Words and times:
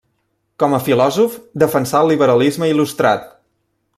Com 0.61 0.71
a 0.77 0.79
filòsof, 0.85 1.35
defensà 1.65 2.01
el 2.05 2.11
liberalisme 2.13 2.73
il·lustrat. 2.75 3.31